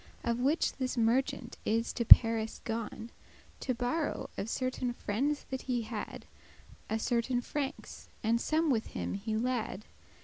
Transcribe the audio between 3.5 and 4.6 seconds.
To borrow of